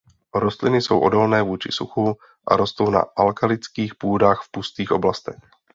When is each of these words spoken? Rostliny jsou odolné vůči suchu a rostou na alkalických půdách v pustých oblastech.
Rostliny 0.35 0.81
jsou 0.81 0.99
odolné 0.99 1.41
vůči 1.41 1.69
suchu 1.71 2.15
a 2.47 2.55
rostou 2.55 2.89
na 2.89 3.03
alkalických 3.17 3.95
půdách 3.95 4.41
v 4.43 4.51
pustých 4.51 4.91
oblastech. 4.91 5.35